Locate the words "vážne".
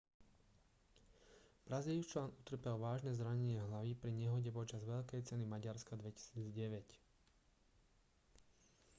2.85-3.11